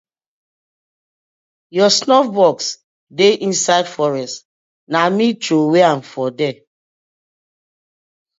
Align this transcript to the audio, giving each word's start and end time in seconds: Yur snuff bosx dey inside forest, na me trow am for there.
Yur 1.75 1.91
snuff 1.99 2.27
bosx 2.35 2.59
dey 3.17 3.33
inside 3.47 3.87
forest, 3.95 4.35
na 4.91 4.99
me 5.17 5.27
trow 5.43 5.75
am 5.89 5.99
for 6.11 6.27
there. 6.39 6.57